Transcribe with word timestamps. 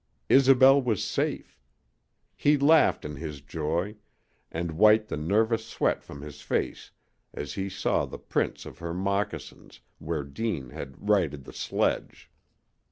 Isobel 0.29 0.81
was 0.81 1.03
safe! 1.03 1.61
He 2.35 2.57
laughed 2.57 3.05
in 3.05 3.17
his 3.17 3.39
joy 3.39 3.97
and 4.51 4.71
wiped 4.71 5.09
the 5.09 5.15
nervous 5.15 5.63
sweat 5.63 6.03
from 6.03 6.21
his 6.23 6.41
face 6.41 6.89
as 7.35 7.53
he 7.53 7.69
saw 7.69 8.07
the 8.07 8.17
prints 8.17 8.65
of 8.65 8.79
her 8.79 8.95
moccasins 8.95 9.79
where 9.99 10.23
Deane 10.23 10.71
had 10.71 11.07
righted 11.07 11.43
the 11.43 11.53
sledge. 11.53 12.31